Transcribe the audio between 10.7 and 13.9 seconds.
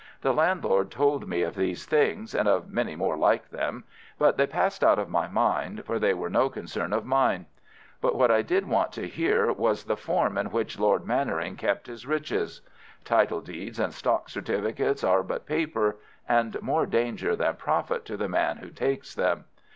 Lord Mannering kept his riches. Title deeds